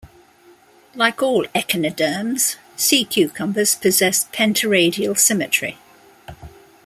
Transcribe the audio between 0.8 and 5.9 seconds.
Like all echinoderms, sea cucumbers possess pentaradial symmetry.